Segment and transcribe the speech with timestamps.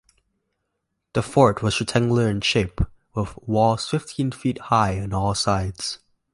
[1.13, 2.81] The fort was rectangular in shape,
[3.13, 5.99] with walls fifteen feet high on all sides.